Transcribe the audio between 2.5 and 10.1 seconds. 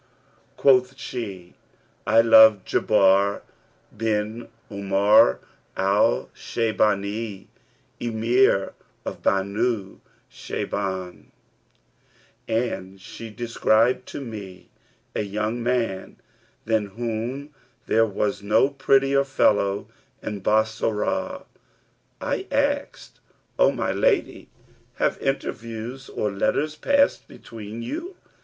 Jubayr bin Umayr al Shaybбni, Emir of the Banъ